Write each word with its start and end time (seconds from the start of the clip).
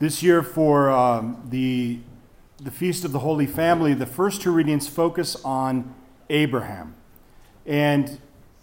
This 0.00 0.24
year, 0.24 0.42
for 0.42 0.90
um, 0.90 1.40
the, 1.50 2.00
the 2.58 2.72
Feast 2.72 3.04
of 3.04 3.12
the 3.12 3.20
Holy 3.20 3.46
Family, 3.46 3.94
the 3.94 4.06
first 4.06 4.42
two 4.42 4.50
readings 4.50 4.88
focus 4.88 5.36
on 5.44 5.94
Abraham. 6.28 6.96
And 7.64 8.18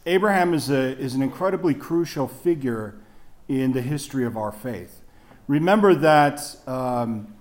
Abraham 0.05 0.53
is, 0.53 0.69
a, 0.69 0.97
is 0.99 1.15
an 1.15 1.21
incredibly 1.21 1.73
crucial 1.73 2.27
figure 2.27 2.95
in 3.47 3.71
the 3.71 3.81
history 3.81 4.25
of 4.25 4.35
our 4.35 4.51
faith. 4.51 4.99
Remember 5.47 5.95
that 5.95 6.57
um, 6.67 7.33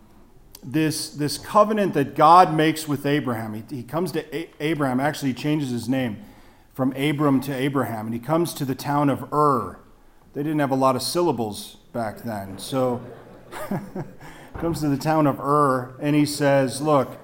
this, 0.63 1.11
this 1.11 1.37
covenant 1.37 1.93
that 1.95 2.15
God 2.15 2.55
makes 2.55 2.87
with 2.87 3.05
Abraham, 3.05 3.55
he, 3.55 3.65
he 3.75 3.83
comes 3.83 4.13
to 4.13 4.37
a- 4.37 4.51
Abraham, 4.61 5.01
actually, 5.01 5.31
he 5.31 5.35
changes 5.35 5.71
his 5.71 5.89
name 5.89 6.23
from 6.75 6.93
Abram 6.93 7.41
to 7.41 7.53
Abraham, 7.53 8.07
and 8.07 8.15
he 8.15 8.21
comes 8.21 8.55
to 8.55 8.65
the 8.65 8.77
town 8.77 9.11
of 9.11 9.33
Ur. 9.33 9.81
They 10.33 10.45
didn't 10.45 10.61
have 10.61 10.71
a 10.71 10.77
lot 10.77 10.95
of 10.95 11.03
syllables 11.03 11.79
back 11.93 12.19
then. 12.19 12.57
So, 12.57 13.03
comes 14.59 14.81
to 14.81 14.89
the 14.89 14.97
town 14.97 15.27
of 15.27 15.41
Ur, 15.41 15.95
and 16.01 16.15
he 16.15 16.27
says, 16.27 16.81
Look, 16.81 17.19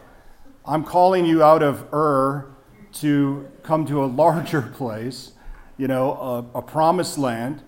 I'm 0.64 0.84
calling 0.84 1.26
you 1.26 1.42
out 1.42 1.62
of 1.62 1.92
Ur 1.92 2.50
to 2.94 3.48
come 3.62 3.86
to 3.86 4.02
a 4.02 4.06
larger 4.22 4.62
place, 4.62 5.32
you 5.76 5.88
know, 5.88 6.12
a, 6.54 6.58
a 6.58 6.62
promised 6.62 7.18
land, 7.18 7.62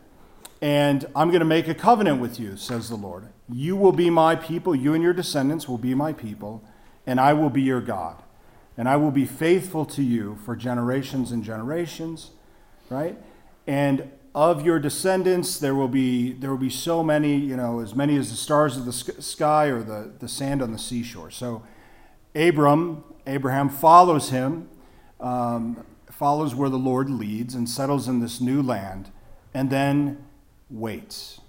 and 0.61 1.05
I'm 1.15 1.29
going 1.29 1.41
to 1.41 1.47
make 1.47 1.69
a 1.69 1.75
covenant 1.75 2.21
with 2.21 2.41
you, 2.41 2.57
says 2.57 2.89
the 2.89 2.97
Lord. 2.97 3.29
You 3.51 3.77
will 3.77 3.93
be 3.93 4.11
my 4.11 4.35
people, 4.35 4.75
you 4.75 4.95
and 4.95 5.03
your 5.03 5.13
descendants 5.13 5.69
will 5.69 5.79
be 5.79 5.95
my 5.95 6.13
people, 6.13 6.65
and 7.07 7.21
I 7.21 7.33
will 7.33 7.51
be 7.51 7.63
your 7.63 7.81
God. 7.81 8.23
And 8.77 8.89
I 8.89 8.97
will 8.97 9.11
be 9.11 9.27
faithful 9.27 9.85
to 9.87 10.03
you 10.03 10.39
for 10.45 10.55
generations 10.55 11.33
and 11.33 11.43
generations, 11.43 12.31
right? 12.91 13.19
And 13.67 14.11
of 14.39 14.65
your 14.65 14.79
descendants, 14.79 15.59
there 15.59 15.75
will 15.75 15.89
be 15.89 16.31
there 16.31 16.51
will 16.51 16.59
be 16.59 16.71
so 16.71 17.03
many, 17.03 17.35
you 17.35 17.57
know, 17.57 17.81
as 17.81 17.97
many 17.97 18.17
as 18.17 18.31
the 18.31 18.37
stars 18.37 18.77
of 18.77 18.85
the 18.85 18.93
sky 18.93 19.67
or 19.67 19.83
the, 19.83 20.13
the 20.21 20.29
sand 20.29 20.63
on 20.63 20.71
the 20.71 20.79
seashore. 20.79 21.33
So 21.33 21.65
Abram, 22.37 23.03
Abraham 23.27 23.69
follows 23.69 24.31
him, 24.31 24.69
um, 25.19 25.85
follows 26.09 26.55
where 26.55 26.69
the 26.69 26.79
Lord 26.79 27.11
leads, 27.11 27.57
and 27.57 27.69
settles 27.69 28.07
in 28.07 28.21
this 28.21 28.41
new 28.41 28.63
land, 28.63 29.11
and 29.53 29.71
then 29.71 30.25
waits. 30.71 31.41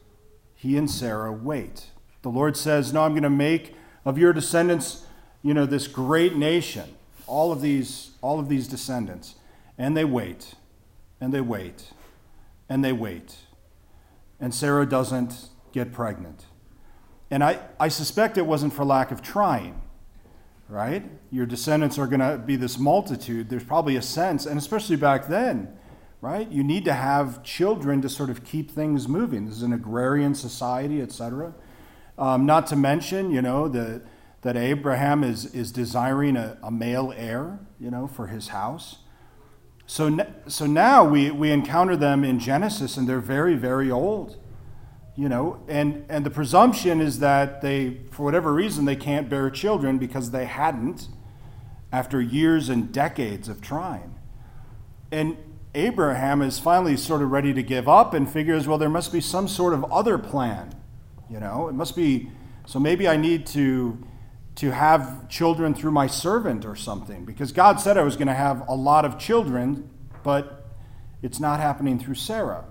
He 0.55 0.75
and 0.75 0.89
Sarah 0.89 1.31
wait. 1.31 1.91
The 2.23 2.29
Lord 2.29 2.57
says, 2.57 2.91
No, 2.91 3.03
I'm 3.03 3.11
going 3.11 3.21
to 3.21 3.29
make 3.29 3.75
of 4.03 4.17
your 4.17 4.33
descendants, 4.33 5.05
you 5.43 5.53
know, 5.53 5.67
this 5.67 5.87
great 5.87 6.35
nation, 6.35 6.95
all 7.27 7.51
of 7.51 7.61
these, 7.61 8.13
all 8.23 8.39
of 8.39 8.49
these 8.49 8.67
descendants. 8.67 9.35
And 9.77 9.95
they 9.95 10.05
wait, 10.05 10.55
and 11.21 11.31
they 11.31 11.41
wait, 11.41 11.91
and 12.69 12.85
they 12.85 12.93
wait. 12.93 13.35
And 14.39 14.53
Sarah 14.53 14.85
doesn't 14.85 15.49
get 15.73 15.91
pregnant. 15.91 16.45
And 17.31 17.43
I, 17.43 17.59
I 17.79 17.89
suspect 17.89 18.37
it 18.37 18.45
wasn't 18.45 18.73
for 18.73 18.85
lack 18.85 19.11
of 19.11 19.21
trying, 19.21 19.81
right? 20.67 21.03
Your 21.31 21.45
descendants 21.45 21.97
are 21.99 22.07
going 22.07 22.21
to 22.21 22.37
be 22.37 22.55
this 22.55 22.79
multitude. 22.79 23.49
There's 23.49 23.63
probably 23.63 23.95
a 23.95 24.01
sense, 24.01 24.45
and 24.45 24.57
especially 24.57 24.95
back 24.95 25.27
then, 25.27 25.75
right? 26.21 26.49
You 26.49 26.63
need 26.63 26.85
to 26.85 26.93
have 26.93 27.43
children 27.43 28.01
to 28.01 28.09
sort 28.09 28.29
of 28.29 28.43
keep 28.43 28.71
things 28.71 29.07
moving. 29.07 29.45
This 29.45 29.55
is 29.55 29.63
an 29.63 29.73
agrarian 29.73 30.33
society, 30.33 31.01
etc. 31.01 31.53
Um, 32.17 32.45
not 32.45 32.67
to 32.67 32.75
mention, 32.75 33.31
you 33.31 33.41
know, 33.41 33.67
the, 33.67 34.01
that 34.41 34.57
Abraham 34.57 35.23
is, 35.23 35.53
is 35.53 35.71
desiring 35.71 36.35
a, 36.35 36.57
a 36.63 36.71
male 36.71 37.13
heir, 37.15 37.59
you 37.79 37.91
know, 37.91 38.07
for 38.07 38.27
his 38.27 38.49
house. 38.49 38.97
So, 39.89 40.23
so 40.45 40.67
now 40.67 41.03
we, 41.03 41.31
we 41.31 41.49
encounter 41.49 41.95
them 41.95 42.23
in 42.23 42.37
Genesis, 42.37 42.95
and 42.95 43.09
they're 43.09 43.19
very, 43.19 43.55
very 43.55 43.89
old. 43.89 44.37
You 45.15 45.27
know, 45.29 45.63
and, 45.67 46.05
and 46.07 46.23
the 46.23 46.29
presumption 46.29 47.01
is 47.01 47.17
that 47.21 47.63
they, 47.63 47.97
for 48.11 48.21
whatever 48.21 48.53
reason, 48.53 48.85
they 48.85 48.95
can't 48.95 49.29
bear 49.29 49.49
children 49.49 49.97
because 49.97 50.29
they 50.29 50.45
hadn't 50.45 51.07
after 51.91 52.21
years 52.21 52.69
and 52.69 52.91
decades 52.91 53.49
of 53.49 53.61
trying. 53.61 54.13
And 55.11 55.37
Abraham 55.73 56.43
is 56.43 56.59
finally 56.59 56.95
sort 56.95 57.23
of 57.23 57.31
ready 57.31 57.51
to 57.55 57.63
give 57.63 57.89
up 57.89 58.13
and 58.13 58.29
figures, 58.29 58.67
well, 58.67 58.77
there 58.77 58.89
must 58.89 59.11
be 59.11 59.21
some 59.21 59.47
sort 59.47 59.73
of 59.73 59.83
other 59.91 60.19
plan. 60.19 60.71
You 61.31 61.39
know, 61.39 61.67
it 61.67 61.73
must 61.73 61.95
be, 61.95 62.29
so 62.67 62.79
maybe 62.79 63.07
I 63.07 63.17
need 63.17 63.47
to, 63.47 63.97
to 64.59 64.71
have 64.71 65.29
children 65.29 65.73
through 65.73 65.91
my 65.91 66.05
servant 66.05 66.65
or 66.65 66.75
something, 66.75 67.23
because 67.23 67.53
God 67.53 67.79
said 67.79 67.97
I 67.97 68.03
was 68.03 68.17
going 68.17 68.27
to 68.27 68.33
have 68.33 68.67
a 68.67 68.75
lot 68.75 69.05
of 69.05 69.17
children, 69.17 69.89
but 70.21 70.67
it's 71.21 71.39
not 71.39 71.61
happening 71.61 71.97
through 71.97 72.15
Sarah. 72.15 72.65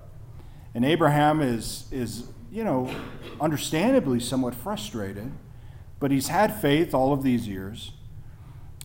And 0.75 0.85
Abraham 0.85 1.41
is, 1.41 1.87
is 1.91 2.29
you 2.53 2.63
know, 2.63 2.95
understandably 3.41 4.21
somewhat 4.21 4.55
frustrated, 4.55 5.33
but 5.99 6.11
he's 6.11 6.29
had 6.29 6.61
faith 6.61 6.93
all 6.93 7.15
of 7.15 7.23
these 7.23 7.49
years. 7.49 7.93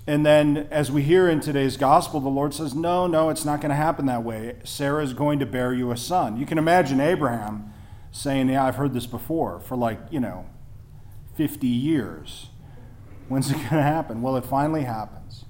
And 0.08 0.26
then, 0.26 0.70
as 0.72 0.90
we 0.90 1.02
hear 1.02 1.30
in 1.30 1.42
today's 1.42 1.76
gospel, 1.76 2.22
the 2.22 2.30
Lord 2.30 2.54
says, 2.54 2.74
No, 2.74 3.06
no, 3.06 3.30
it's 3.30 3.44
not 3.44 3.60
going 3.60 3.70
to 3.72 3.76
happen 3.76 4.06
that 4.06 4.24
way. 4.24 4.56
Sarah 4.64 5.04
is 5.04 5.14
going 5.14 5.40
to 5.40 5.46
bear 5.46 5.74
you 5.74 5.92
a 5.92 5.98
son. 5.98 6.38
You 6.38 6.46
can 6.46 6.58
imagine 6.58 7.02
Abraham 7.02 7.74
saying, 8.12 8.48
Yeah, 8.48 8.66
I've 8.66 8.76
heard 8.76 8.94
this 8.94 9.08
before 9.08 9.60
for 9.60 9.76
like, 9.76 10.00
you 10.10 10.22
know, 10.22 10.46
50 11.36 11.68
years. 11.68 12.48
When's 13.28 13.50
it 13.50 13.54
going 13.54 13.70
to 13.70 13.82
happen? 13.82 14.22
Well, 14.22 14.36
it 14.36 14.46
finally 14.46 14.84
happens. 14.84 15.46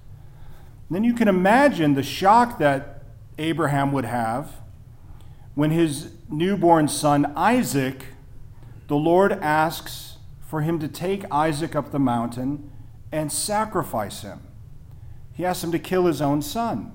And 0.88 0.96
then 0.96 1.04
you 1.04 1.14
can 1.14 1.28
imagine 1.28 1.94
the 1.94 2.04
shock 2.04 2.60
that 2.60 3.04
Abraham 3.38 3.92
would 3.92 4.06
have 4.06 4.62
when 5.56 5.72
his 5.72 6.12
newborn 6.30 6.88
son, 6.88 7.32
Isaac, 7.36 8.06
the 8.88 8.96
Lord 8.96 9.32
asks 9.34 10.18
for 10.42 10.62
him 10.62 10.80
to 10.80 10.88
take 10.88 11.24
Isaac 11.32 11.76
up 11.76 11.92
the 11.92 12.00
mountain 12.00 12.72
and 13.12 13.32
sacrifice 13.32 14.22
him. 14.22 14.42
He 15.34 15.46
asks 15.46 15.64
him 15.64 15.72
to 15.72 15.80
kill 15.80 16.06
his 16.06 16.22
own 16.22 16.42
son. 16.42 16.92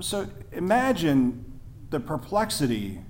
So 0.00 0.28
imagine 0.52 1.60
the 1.90 2.00
perplexity 2.00 3.00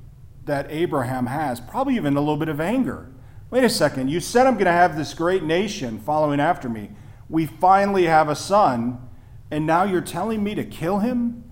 that 0.46 0.66
Abraham 0.70 1.26
has, 1.26 1.60
probably 1.60 1.96
even 1.96 2.16
a 2.16 2.20
little 2.20 2.36
bit 2.36 2.48
of 2.48 2.60
anger. 2.60 3.10
Wait 3.50 3.64
a 3.64 3.68
second, 3.68 4.08
you 4.08 4.20
said 4.20 4.46
I'm 4.46 4.54
going 4.54 4.66
to 4.66 4.72
have 4.72 4.96
this 4.96 5.12
great 5.12 5.42
nation 5.42 5.98
following 5.98 6.38
after 6.38 6.68
me. 6.68 6.90
We 7.28 7.46
finally 7.46 8.04
have 8.04 8.28
a 8.28 8.36
son, 8.36 9.08
and 9.50 9.66
now 9.66 9.82
you're 9.82 10.00
telling 10.00 10.44
me 10.44 10.54
to 10.54 10.64
kill 10.64 11.00
him? 11.00 11.50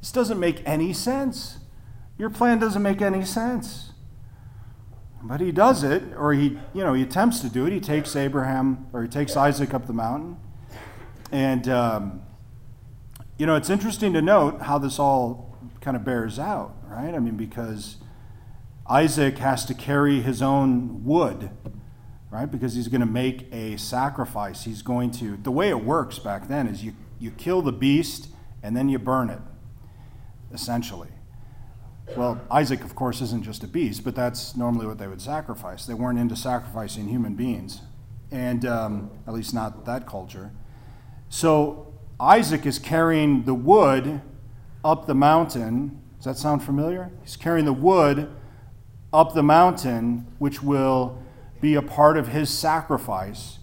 This 0.00 0.12
doesn't 0.12 0.38
make 0.38 0.62
any 0.66 0.92
sense. 0.92 1.58
Your 2.18 2.28
plan 2.28 2.58
doesn't 2.58 2.82
make 2.82 3.00
any 3.00 3.24
sense. 3.24 3.92
But 5.22 5.40
he 5.40 5.52
does 5.52 5.82
it, 5.82 6.02
or 6.18 6.34
he, 6.34 6.58
you 6.74 6.84
know, 6.84 6.92
he 6.92 7.02
attempts 7.02 7.40
to 7.40 7.48
do 7.48 7.64
it. 7.64 7.72
He 7.72 7.80
takes 7.80 8.14
Abraham, 8.14 8.88
or 8.92 9.02
he 9.02 9.08
takes 9.08 9.36
Isaac 9.36 9.72
up 9.72 9.86
the 9.86 9.92
mountain. 9.94 10.36
And, 11.30 11.66
um, 11.68 12.22
you 13.38 13.46
know, 13.46 13.54
it's 13.54 13.70
interesting 13.70 14.12
to 14.12 14.20
note 14.20 14.60
how 14.60 14.76
this 14.78 14.98
all 14.98 15.56
kind 15.80 15.96
of 15.96 16.04
bears 16.04 16.38
out, 16.38 16.76
right? 16.86 17.14
I 17.14 17.18
mean, 17.20 17.36
because 17.36 17.96
Isaac 18.88 19.38
has 19.38 19.64
to 19.66 19.74
carry 19.74 20.20
his 20.20 20.42
own 20.42 21.04
wood, 21.04 21.50
right? 22.30 22.50
Because 22.50 22.74
he's 22.74 22.88
going 22.88 23.00
to 23.00 23.06
make 23.06 23.52
a 23.52 23.76
sacrifice. 23.76 24.64
He's 24.64 24.82
going 24.82 25.10
to, 25.12 25.36
the 25.36 25.50
way 25.50 25.68
it 25.68 25.84
works 25.84 26.18
back 26.18 26.48
then 26.48 26.66
is 26.66 26.82
you, 26.82 26.94
you 27.18 27.30
kill 27.30 27.62
the 27.62 27.72
beast 27.72 28.28
and 28.62 28.76
then 28.76 28.88
you 28.88 28.98
burn 28.98 29.30
it, 29.30 29.40
essentially. 30.52 31.08
Well, 32.16 32.40
Isaac, 32.50 32.82
of 32.84 32.94
course, 32.94 33.20
isn't 33.20 33.44
just 33.44 33.62
a 33.64 33.68
beast, 33.68 34.04
but 34.04 34.14
that's 34.14 34.56
normally 34.56 34.86
what 34.86 34.98
they 34.98 35.06
would 35.06 35.22
sacrifice. 35.22 35.86
They 35.86 35.94
weren't 35.94 36.18
into 36.18 36.36
sacrificing 36.36 37.08
human 37.08 37.34
beings, 37.34 37.80
and 38.30 38.66
um, 38.66 39.10
at 39.26 39.32
least 39.32 39.54
not 39.54 39.86
that 39.86 40.06
culture. 40.06 40.50
So 41.28 41.94
Isaac 42.20 42.66
is 42.66 42.78
carrying 42.78 43.44
the 43.44 43.54
wood 43.54 44.20
up 44.84 45.06
the 45.06 45.14
mountain. 45.14 46.02
Does 46.18 46.24
that 46.26 46.36
sound 46.36 46.62
familiar? 46.62 47.10
He's 47.22 47.36
carrying 47.36 47.64
the 47.64 47.72
wood 47.72 48.28
up 49.12 49.34
the 49.34 49.42
mountain, 49.42 50.26
which 50.38 50.62
will 50.62 51.22
be 51.60 51.74
a 51.74 51.82
part 51.82 52.16
of 52.16 52.28
his 52.28 52.50
sacrifice. 52.50 53.58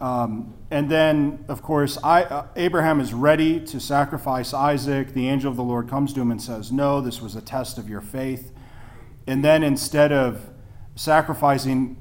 Um, 0.00 0.54
and 0.70 0.90
then, 0.90 1.44
of 1.48 1.62
course, 1.62 1.98
I, 2.02 2.24
uh, 2.24 2.46
Abraham 2.56 3.00
is 3.00 3.14
ready 3.14 3.60
to 3.60 3.80
sacrifice 3.80 4.52
Isaac. 4.52 5.14
The 5.14 5.28
angel 5.28 5.50
of 5.50 5.56
the 5.56 5.62
Lord 5.62 5.88
comes 5.88 6.12
to 6.14 6.20
him 6.20 6.30
and 6.30 6.42
says, 6.42 6.70
No, 6.70 7.00
this 7.00 7.22
was 7.22 7.34
a 7.34 7.40
test 7.40 7.78
of 7.78 7.88
your 7.88 8.00
faith. 8.00 8.52
And 9.26 9.44
then, 9.44 9.62
instead 9.62 10.12
of 10.12 10.50
sacrificing 10.96 11.96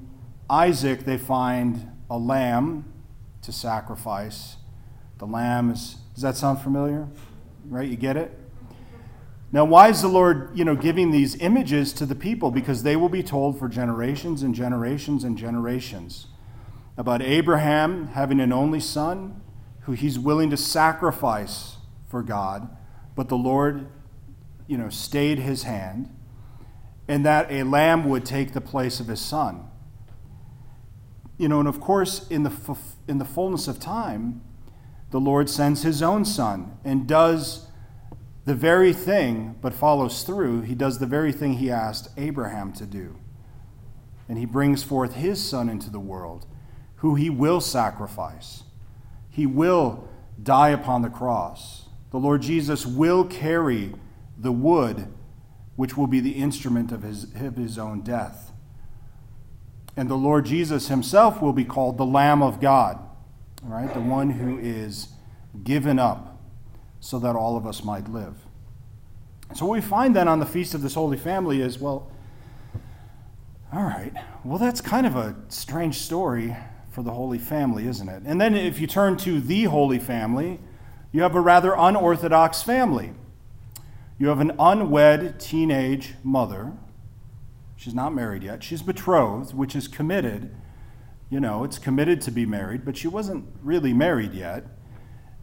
Isaac, 0.49 1.05
they 1.05 1.17
find 1.17 1.91
a 2.09 2.17
lamb 2.17 2.91
to 3.43 3.51
sacrifice. 3.51 4.57
The 5.17 5.25
lamb 5.27 5.71
is, 5.71 5.97
does 6.13 6.23
that 6.23 6.35
sound 6.35 6.59
familiar? 6.59 7.07
Right? 7.65 7.87
You 7.87 7.95
get 7.95 8.17
it? 8.17 8.37
Now, 9.55 9.63
why 9.63 9.87
is 9.87 10.01
the 10.01 10.09
Lord, 10.09 10.49
you 10.53 10.65
know, 10.65 10.75
giving 10.75 11.11
these 11.11 11.37
images 11.37 11.93
to 11.93 12.05
the 12.05 12.13
people? 12.13 12.51
Because 12.51 12.83
they 12.83 12.97
will 12.97 13.07
be 13.07 13.23
told 13.23 13.57
for 13.57 13.69
generations 13.69 14.43
and 14.43 14.53
generations 14.53 15.23
and 15.23 15.37
generations 15.37 16.27
about 16.97 17.21
Abraham 17.21 18.07
having 18.07 18.41
an 18.41 18.51
only 18.51 18.81
son 18.81 19.39
who 19.83 19.93
he's 19.93 20.19
willing 20.19 20.49
to 20.49 20.57
sacrifice 20.57 21.77
for 22.09 22.21
God, 22.21 22.67
but 23.15 23.29
the 23.29 23.37
Lord, 23.37 23.87
you 24.67 24.77
know, 24.77 24.89
stayed 24.89 25.39
his 25.39 25.63
hand, 25.63 26.13
and 27.07 27.25
that 27.25 27.49
a 27.49 27.63
lamb 27.63 28.09
would 28.09 28.25
take 28.25 28.51
the 28.51 28.59
place 28.59 28.99
of 28.99 29.07
his 29.07 29.21
son. 29.21 29.69
you 31.37 31.47
know, 31.47 31.59
and 31.59 31.69
of 31.69 31.79
course, 31.79 32.27
in 32.27 32.43
the, 32.43 32.51
in 33.07 33.19
the 33.19 33.25
fullness 33.25 33.69
of 33.69 33.79
time, 33.79 34.41
the 35.11 35.19
Lord 35.21 35.49
sends 35.49 35.83
his 35.83 36.01
own 36.01 36.25
son 36.25 36.77
and 36.83 37.07
does 37.07 37.64
the 38.45 38.55
very 38.55 38.93
thing, 38.93 39.55
but 39.59 39.73
follows 39.73 40.23
through. 40.23 40.61
He 40.61 40.75
does 40.75 40.99
the 40.99 41.07
very 41.07 41.31
thing 41.31 41.53
he 41.53 41.71
asked 41.71 42.09
Abraham 42.15 42.71
to 42.73 42.85
do. 42.85 43.17
And 44.29 44.37
he 44.37 44.45
brings 44.45 44.83
forth 44.83 45.15
his 45.15 45.43
son 45.43 45.67
into 45.67 45.89
the 45.89 45.99
world, 45.99 46.45
who 46.97 47.15
he 47.15 47.29
will 47.29 47.59
sacrifice. 47.59 48.63
He 49.29 49.45
will 49.45 50.07
die 50.41 50.69
upon 50.69 51.01
the 51.01 51.09
cross. 51.09 51.85
The 52.11 52.17
Lord 52.17 52.43
Jesus 52.43 52.85
will 52.85 53.25
carry 53.25 53.93
the 54.37 54.51
wood, 54.51 55.11
which 55.75 55.97
will 55.97 56.07
be 56.07 56.19
the 56.19 56.33
instrument 56.33 56.91
of 56.91 57.01
his, 57.01 57.23
of 57.35 57.55
his 57.55 57.77
own 57.77 58.01
death. 58.01 58.51
And 59.97 60.09
the 60.09 60.15
Lord 60.15 60.45
Jesus 60.45 60.87
himself 60.87 61.41
will 61.41 61.53
be 61.53 61.65
called 61.65 61.97
the 61.97 62.05
Lamb 62.05 62.43
of 62.43 62.61
God, 62.61 62.99
right? 63.63 63.91
The 63.93 64.01
one 64.01 64.31
who 64.31 64.59
is 64.59 65.09
given 65.63 65.99
up 65.99 66.34
so 67.05 67.19
that 67.19 67.35
all 67.35 67.55
of 67.55 67.67
us 67.67 67.83
might 67.83 68.09
live. 68.09 68.33
So, 69.53 69.67
what 69.67 69.73
we 69.73 69.81
find 69.81 70.15
then 70.15 70.27
on 70.27 70.39
the 70.39 70.45
Feast 70.45 70.73
of 70.73 70.81
this 70.81 70.95
Holy 70.95 71.17
Family 71.17 71.61
is 71.61 71.77
well, 71.79 72.11
all 73.71 73.83
right, 73.83 74.11
well, 74.43 74.57
that's 74.57 74.81
kind 74.81 75.05
of 75.05 75.15
a 75.15 75.35
strange 75.47 75.99
story 75.99 76.57
for 76.89 77.03
the 77.03 77.11
Holy 77.11 77.37
Family, 77.37 77.85
isn't 77.85 78.09
it? 78.09 78.23
And 78.25 78.41
then 78.41 78.55
if 78.55 78.79
you 78.79 78.87
turn 78.87 79.17
to 79.17 79.39
the 79.39 79.65
Holy 79.65 79.99
Family, 79.99 80.59
you 81.11 81.21
have 81.21 81.35
a 81.35 81.39
rather 81.39 81.75
unorthodox 81.77 82.63
family. 82.63 83.13
You 84.17 84.29
have 84.29 84.39
an 84.39 84.53
unwed 84.57 85.39
teenage 85.39 86.15
mother. 86.23 86.73
She's 87.75 87.93
not 87.93 88.15
married 88.15 88.41
yet. 88.41 88.63
She's 88.63 88.81
betrothed, 88.81 89.53
which 89.53 89.75
is 89.75 89.87
committed. 89.87 90.55
You 91.29 91.39
know, 91.39 91.63
it's 91.65 91.77
committed 91.77 92.19
to 92.21 92.31
be 92.31 92.47
married, 92.47 92.83
but 92.83 92.97
she 92.97 93.07
wasn't 93.07 93.45
really 93.61 93.93
married 93.93 94.33
yet. 94.33 94.65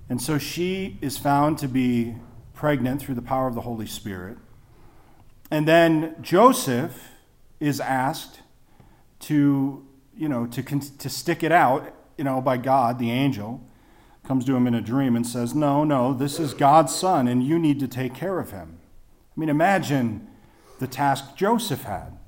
And 0.09 0.21
so 0.21 0.39
she 0.39 0.99
is 1.01 1.19
found 1.19 1.59
to 1.59 1.69
be 1.69 2.17
pregnant 2.55 3.01
through 3.01 3.15
the 3.15 3.23
power 3.23 3.47
of 3.47 3.55
the 3.55 3.63
Holy 3.63 3.87
Spirit. 3.87 4.39
And 5.51 5.67
then 5.67 6.17
Joseph 6.21 7.09
is 7.61 7.81
asked 7.81 8.41
to, 9.21 9.87
you 10.17 10.29
know, 10.29 10.47
to, 10.47 10.63
to 10.63 11.11
stick 11.11 11.43
it 11.43 11.53
out, 11.53 11.95
you 12.17 12.25
know, 12.25 12.41
by 12.41 12.57
God, 12.57 12.99
the 12.99 13.11
angel, 13.11 13.61
comes 14.25 14.45
to 14.45 14.55
him 14.55 14.67
in 14.67 14.75
a 14.75 14.81
dream 14.81 15.17
and 15.17 15.27
says, 15.27 15.55
No, 15.55 15.85
no, 15.85 16.15
this 16.15 16.39
is 16.39 16.55
God's 16.55 16.95
son, 16.95 17.27
and 17.29 17.43
you 17.43 17.59
need 17.59 17.81
to 17.81 17.89
take 17.89 18.15
care 18.15 18.39
of 18.39 18.51
him. 18.51 18.79
I 19.37 19.41
mean, 19.41 19.49
imagine 19.49 20.29
the 20.79 20.87
task 20.87 21.37
Joseph 21.37 21.83
had. 21.83 22.19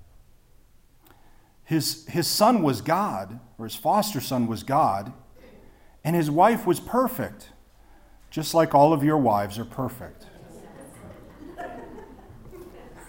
His, 1.64 2.06
his 2.06 2.26
son 2.26 2.62
was 2.62 2.80
God, 2.80 3.40
or 3.58 3.64
his 3.64 3.76
foster 3.76 4.20
son 4.20 4.46
was 4.46 4.62
God, 4.62 5.12
and 6.04 6.14
his 6.14 6.30
wife 6.30 6.66
was 6.66 6.80
perfect 6.80 7.50
just 8.34 8.52
like 8.52 8.74
all 8.74 8.92
of 8.92 9.04
your 9.04 9.16
wives 9.16 9.60
are 9.60 9.64
perfect. 9.64 10.26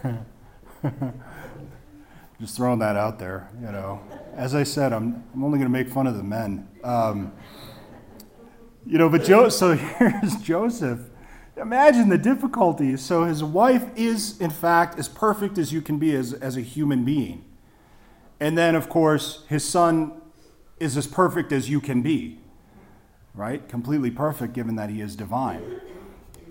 just 2.39 2.56
throwing 2.56 2.77
that 2.77 2.95
out 2.95 3.18
there, 3.18 3.50
you 3.60 3.72
know. 3.72 4.00
As 4.36 4.54
I 4.54 4.62
said, 4.62 4.94
I'm, 4.94 5.24
I'm 5.33 5.44
only 5.44 5.57
going 5.57 5.66
to 5.66 5.75
make 5.75 5.89
fun 5.89 6.06
of 6.06 6.16
the 6.16 6.22
men. 6.22 6.68
Um, 6.83 7.33
you 8.86 9.00
know, 9.00 9.10
but 9.10 9.24
jo- 9.24 9.50
so 9.50 9.74
here's 9.75 10.36
Joseph. 10.44 11.00
Imagine 11.57 12.10
the 12.10 12.19
difficulties. 12.19 13.01
So 13.01 13.24
his 13.24 13.44
wife 13.44 13.86
is, 13.95 14.39
in 14.39 14.51
fact, 14.51 15.00
as 15.00 15.10
perfect 15.10 15.57
as 15.57 15.74
you 15.74 15.81
can 15.81 15.98
be 15.98 16.13
as, 16.13 16.33
as 16.33 16.56
a 16.56 16.62
human 16.62 17.04
being. 17.04 17.44
And 18.39 18.56
then, 18.56 18.75
of 18.75 18.89
course, 18.89 19.44
his 19.50 19.68
son 19.68 20.22
is 20.80 20.95
as 20.95 21.07
perfect 21.07 21.51
as 21.51 21.68
you 21.68 21.81
can 21.81 22.04
be 22.04 22.42
right? 23.36 23.68
Completely 23.68 24.12
perfect 24.12 24.54
given 24.54 24.76
that 24.76 24.90
he 24.90 25.02
is 25.02 25.16
divine. 25.16 25.82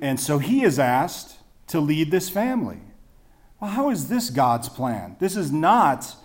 And 0.01 0.21
so 0.21 0.39
he 0.39 0.63
is 0.65 0.79
asked 0.79 1.39
to 1.69 1.81
lead 1.81 2.11
this 2.11 2.29
family. 2.29 2.81
Well, 3.61 3.71
how 3.71 3.91
is 3.91 4.09
this 4.09 4.31
God's 4.31 4.69
plan? 4.69 5.17
This 5.19 5.37
is 5.37 5.51
not 5.51 6.17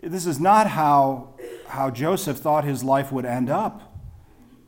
this 0.00 0.26
is 0.26 0.38
not 0.38 0.68
how 0.68 1.34
how 1.66 1.90
Joseph 1.90 2.38
thought 2.38 2.64
his 2.64 2.84
life 2.84 3.10
would 3.10 3.24
end 3.24 3.50
up. 3.50 3.96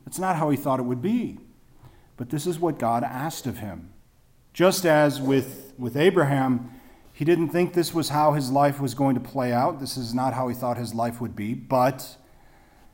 It's 0.05 0.19
not 0.19 0.35
how 0.35 0.49
he 0.49 0.57
thought 0.57 0.79
it 0.79 0.83
would 0.83 1.01
be. 1.01 1.39
But 2.17 2.29
this 2.29 2.45
is 2.45 2.59
what 2.59 2.77
God 2.77 3.03
asked 3.03 3.47
of 3.47 3.59
him. 3.59 3.93
Just 4.53 4.85
as 4.85 5.21
with, 5.21 5.73
with 5.77 5.95
Abraham, 5.95 6.69
he 7.13 7.25
didn't 7.25 7.49
think 7.49 7.73
this 7.73 7.93
was 7.93 8.09
how 8.09 8.33
his 8.33 8.51
life 8.51 8.79
was 8.79 8.93
going 8.93 9.15
to 9.15 9.21
play 9.21 9.53
out. 9.53 9.79
This 9.79 9.97
is 9.97 10.13
not 10.13 10.33
how 10.33 10.47
he 10.47 10.53
thought 10.53 10.77
his 10.77 10.93
life 10.93 11.21
would 11.21 11.35
be, 11.35 11.53
but 11.53 12.17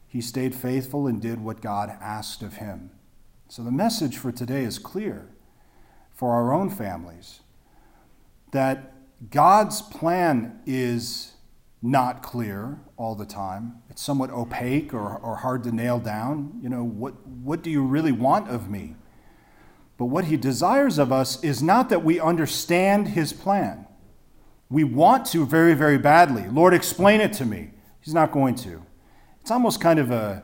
he 0.08 0.22
stayed 0.22 0.56
faithful 0.56 1.08
and 1.08 1.22
did 1.22 1.42
what 1.42 1.62
God 1.62 1.90
asked 2.02 2.42
of 2.42 2.56
him. 2.56 2.92
So 3.50 3.64
the 3.64 3.72
message 3.72 4.18
for 4.18 4.32
today 4.32 4.64
is 4.64 4.80
clear 4.80 5.30
for 6.14 6.34
our 6.34 6.54
own 6.54 6.70
families 6.70 7.42
that 8.52 8.94
God's 9.30 9.82
plan 9.82 10.60
is 10.66 11.34
not 11.82 12.24
clear 12.24 12.80
all 12.98 13.16
the 13.16 13.26
time. 13.26 13.82
It's 13.90 14.02
somewhat 14.02 14.32
opaque 14.32 14.94
or, 14.94 15.18
or 15.18 15.38
hard 15.38 15.64
to 15.64 15.72
nail 15.72 16.00
down. 16.00 16.60
You 16.62 16.70
know, 16.70 16.84
what, 16.84 17.26
what 17.28 17.62
do 17.62 17.70
you 17.70 17.84
really 17.84 18.12
want 18.12 18.50
of 18.50 18.70
me? 18.70 18.96
But 19.98 20.06
what 20.06 20.26
he 20.26 20.38
desires 20.38 20.98
of 20.98 21.12
us 21.12 21.44
is 21.44 21.62
not 21.62 21.90
that 21.90 22.04
we 22.04 22.20
understand 22.20 23.10
his 23.10 23.34
plan. 23.34 23.86
We 24.70 24.84
want 24.84 25.26
to 25.28 25.46
very, 25.46 25.74
very 25.74 25.98
badly. 25.98 26.48
Lord, 26.50 26.74
explain 26.74 27.22
it 27.22 27.34
to 27.34 27.46
me. 27.46 27.72
He's 28.02 28.14
not 28.14 28.32
going 28.32 28.56
to. 28.56 28.84
It's 29.48 29.52
almost 29.54 29.80
kind 29.80 29.98
of 29.98 30.12
a, 30.12 30.44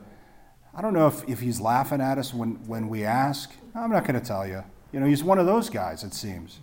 I 0.74 0.80
don't 0.80 0.94
know 0.94 1.06
if, 1.06 1.28
if 1.28 1.40
he's 1.40 1.60
laughing 1.60 2.00
at 2.00 2.16
us 2.16 2.32
when, 2.32 2.54
when 2.64 2.88
we 2.88 3.04
ask. 3.04 3.52
I'm 3.74 3.90
not 3.90 4.06
going 4.06 4.18
to 4.18 4.26
tell 4.26 4.46
you. 4.46 4.64
You 4.92 5.00
know, 5.00 5.04
he's 5.04 5.22
one 5.22 5.38
of 5.38 5.44
those 5.44 5.68
guys, 5.68 6.02
it 6.04 6.14
seems. 6.14 6.60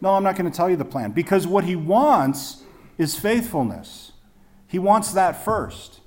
No, 0.00 0.14
I'm 0.14 0.22
not 0.22 0.34
going 0.34 0.50
to 0.50 0.56
tell 0.56 0.70
you 0.70 0.76
the 0.76 0.86
plan 0.86 1.10
because 1.10 1.46
what 1.46 1.64
he 1.64 1.76
wants 1.76 2.62
is 2.96 3.18
faithfulness. 3.18 4.12
He 4.66 4.78
wants 4.78 5.12
that 5.12 5.44
first. 5.44 6.00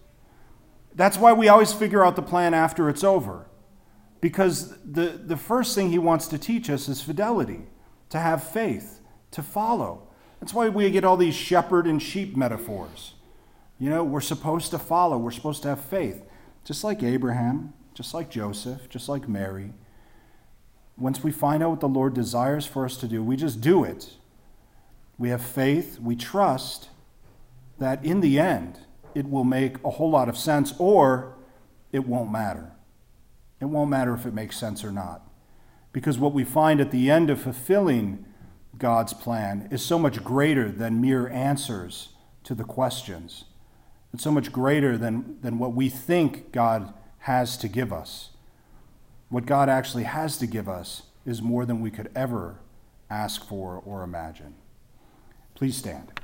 That's 0.95 1.19
why 1.19 1.33
we 1.33 1.47
always 1.47 1.73
figure 1.73 2.03
out 2.03 2.15
the 2.15 2.23
plan 2.23 2.55
after 2.55 2.89
it's 2.89 3.03
over. 3.03 3.45
Because 4.19 4.75
the, 4.79 5.09
the 5.09 5.37
first 5.37 5.75
thing 5.75 5.91
he 5.91 5.99
wants 5.99 6.27
to 6.29 6.39
teach 6.39 6.71
us 6.71 6.89
is 6.89 7.03
fidelity, 7.03 7.67
to 8.09 8.17
have 8.17 8.41
faith, 8.41 8.99
to 9.29 9.43
follow. 9.43 10.07
That's 10.39 10.55
why 10.55 10.69
we 10.69 10.89
get 10.89 11.03
all 11.03 11.17
these 11.17 11.35
shepherd 11.35 11.85
and 11.85 12.01
sheep 12.01 12.35
metaphors. 12.35 13.13
You 13.79 13.89
know, 13.89 14.03
we're 14.03 14.21
supposed 14.21 14.71
to 14.71 14.79
follow, 14.79 15.17
we're 15.17 15.31
supposed 15.31 15.61
to 15.63 15.69
have 15.69 15.81
faith. 15.81 16.23
Just 16.63 16.83
like 16.83 17.03
Abraham, 17.03 17.73
just 17.93 18.13
like 18.13 18.29
Joseph, 18.29 18.89
just 18.89 19.07
like 19.07 19.29
Mary. 19.29 19.73
Once 20.97 21.23
we 21.23 21.31
find 21.31 21.61
out 21.61 21.69
what 21.69 21.79
the 21.79 21.87
Lord 21.87 22.13
desires 22.13 22.65
for 22.65 22.85
us 22.85 22.97
to 22.97 23.07
do, 23.07 23.23
we 23.23 23.35
just 23.35 23.61
do 23.61 23.83
it. 23.83 24.15
We 25.17 25.29
have 25.29 25.41
faith, 25.41 25.99
we 25.99 26.15
trust 26.15 26.89
that 27.79 28.03
in 28.03 28.21
the 28.21 28.39
end 28.39 28.79
it 29.13 29.29
will 29.29 29.43
make 29.43 29.83
a 29.83 29.91
whole 29.91 30.09
lot 30.09 30.29
of 30.29 30.37
sense 30.37 30.73
or 30.77 31.35
it 31.91 32.05
won't 32.07 32.31
matter. 32.31 32.71
It 33.59 33.65
won't 33.65 33.89
matter 33.89 34.13
if 34.13 34.25
it 34.25 34.33
makes 34.33 34.57
sense 34.57 34.83
or 34.83 34.91
not. 34.91 35.21
Because 35.91 36.19
what 36.19 36.33
we 36.33 36.43
find 36.43 36.79
at 36.79 36.91
the 36.91 37.09
end 37.09 37.29
of 37.29 37.41
fulfilling 37.41 38.25
God's 38.77 39.13
plan 39.13 39.67
is 39.71 39.81
so 39.81 39.97
much 39.97 40.23
greater 40.23 40.69
than 40.69 41.01
mere 41.01 41.27
answers 41.29 42.09
to 42.43 42.53
the 42.53 42.63
questions. 42.63 43.45
It's 44.17 44.23
so 44.23 44.31
much 44.31 44.51
greater 44.51 44.97
than, 44.97 45.37
than 45.43 45.59
what 45.59 45.75
we 45.75 45.89
think 45.89 46.51
God 46.51 46.91
has 47.19 47.55
to 47.57 47.67
give 47.67 47.93
us. 47.93 48.31
What 49.29 49.45
God 49.45 49.69
actually 49.69 50.05
has 50.05 50.39
to 50.39 50.47
give 50.47 50.67
us 50.67 51.03
is 51.23 51.39
more 51.39 51.67
than 51.67 51.81
we 51.81 51.91
could 51.91 52.09
ever 52.15 52.57
ask 53.11 53.45
for 53.45 53.75
or 53.85 54.01
imagine. 54.01 54.55
Please 55.53 55.77
stand. 55.77 56.19